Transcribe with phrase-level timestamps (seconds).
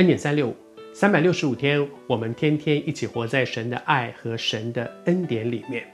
[0.00, 0.56] 恩典三六五，
[0.94, 5.84] 三百六十五天，我们天天一起活在神的爱和神的恩典里面。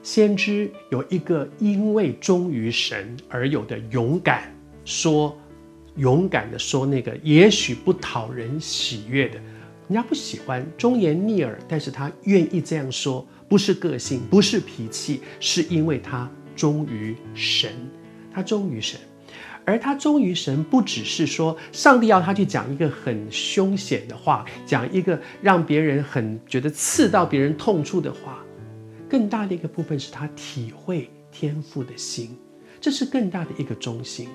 [0.00, 4.54] 先知有一个因为忠于神而有的勇敢，
[4.84, 5.36] 说
[5.96, 9.34] 勇敢的说那个也许不讨人喜悦的，
[9.88, 17.72] 人家不喜欢，忠言逆耳，但是他愿意这样说，不是个性，不是脾气，是因为他忠于神，
[18.32, 19.00] 他忠于神。
[19.64, 28.38] 而他忠于神，不只是说上帝要他去讲一个很凶险的话，讲一个让别人很觉得刺到别人痛处的话，
[29.08, 32.36] 更大的一个部分是他体会天赋的心，
[32.80, 34.28] 这是更大的一个忠心。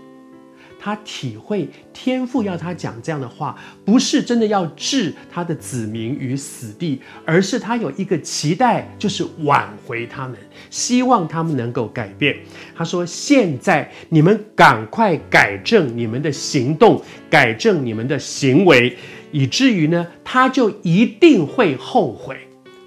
[0.86, 10.38] 他体会天父要他讲这样的话，不是真的要置他的子民于死地，而是他有一个期待，就是挽回他们，
[10.70, 12.38] 希望他们能够改变。
[12.76, 18.96] 他说：“现在你们赶快改正你们的行动，改正你们的行为，
[19.32, 22.38] 以至于呢，他就一定会后悔，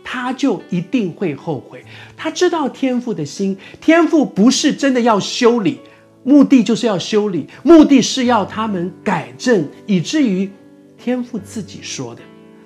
[0.05, 1.85] 他就一定会后悔。
[2.17, 5.81] 他知道天父的心，天父不是真的要修理。”
[6.25, 10.51] 目的就是要修理，目的是要他们改正，以至于
[10.99, 12.21] 天父自己说的，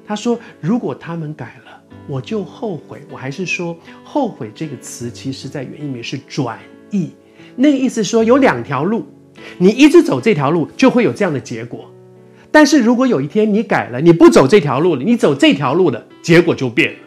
[0.06, 6.58] 他说：“如果他们改了，我就后悔。”我还是说“后悔”这个词，其实在原意里面是转
[6.90, 7.10] 意，
[7.54, 9.06] 那个意思说有两条路，
[9.58, 11.88] 你一直走这条路，就会有这样的结果。
[12.50, 16.98] 但是如果有一天你改了，你不走这条路了，你走这条路的结果就变了。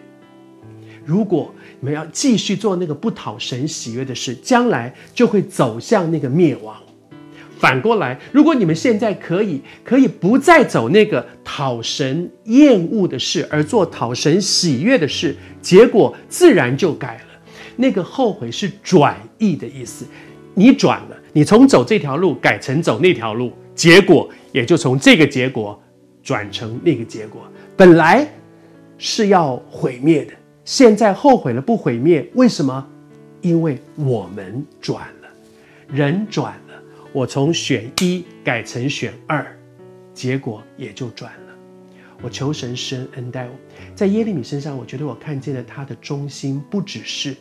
[1.03, 1.53] 如果
[1.85, 6.75] 我们要继续做那个不讨神喜悦的事，将来就会走向那个灭亡。
[7.59, 17.39] 反过来，如果你们现在可以可以不再走那个讨神厌恶的事，而做讨神喜悦的事，结果自然就改了。
[17.75, 20.07] 那个后悔是转意的意思，
[20.55, 25.79] 你转了，你从走这条路改成走那条路，结果也就从这个结果
[26.23, 27.43] 转成那个结果。
[27.77, 28.27] 本来
[28.97, 30.33] 是要毁灭的。
[30.65, 32.85] 现在后悔了，不毁灭，为什么？
[33.41, 35.29] 因为我们转了，
[35.87, 36.73] 人转了。
[37.13, 39.45] 我从选一改成选二，
[40.11, 41.53] 结果也就转了。
[42.23, 43.51] 我求神施恩恩待我，
[43.93, 47.35] 在耶利米身上，我觉得我看见了他的忠心，不只是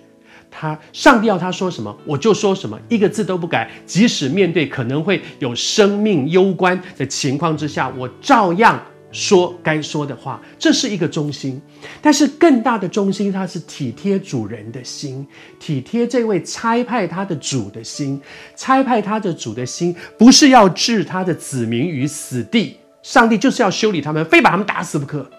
[0.51, 3.71] 他，上帝要他说什么，我就说什么，一个字都不改。
[3.87, 8.81] 即使面对可能会有生命攸关的情况之下，我照样。
[9.15, 11.63] 说该说的话，这是一个忠心，
[12.03, 15.25] 但是更大的忠心，它是体贴主人的心，
[15.61, 18.21] 体贴这位差派他的主的心，
[18.57, 25.31] 差派他的主的心，不是要置他的子民于死地，上帝就是要修理他们，非把他们打死不可。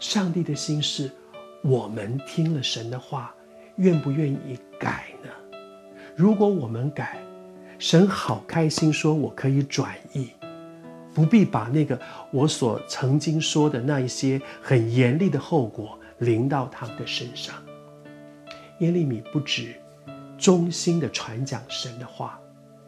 [0.00, 1.08] 上帝的心是，
[1.62, 3.32] 我们听了神的话，
[3.76, 5.30] 愿不愿意改呢？
[6.16, 7.18] 如果我们改，
[7.78, 10.30] 神好开心，说我可以转意。
[11.14, 11.98] 不必把那个
[12.32, 17.54] 我所曾经说的那一些很严厉的后果临到他们的身上。
[18.80, 19.74] 耶利米不止
[20.36, 22.40] 忠心的传讲神的话，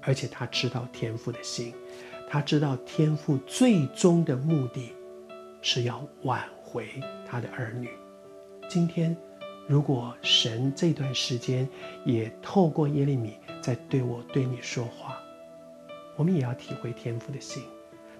[0.02, 1.72] 而且他知道天父的心，
[2.28, 4.92] 他知道天父最终的目的
[5.62, 6.88] 是要挽回
[7.24, 7.88] 他的儿女。
[8.68, 9.16] 今天，
[9.68, 11.68] 如果神这段时间
[12.04, 15.16] 也透过耶利米在对我对你说话，
[16.16, 17.62] 我们也要体会天父的心。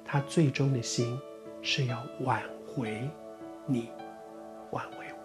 [0.06, 1.19] 他最终的心
[1.62, 3.09] 是要挽回
[3.67, 3.91] 你，
[4.71, 5.16] 挽回。